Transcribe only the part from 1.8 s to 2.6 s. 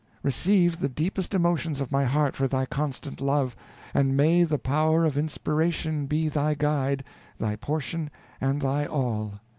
my heart for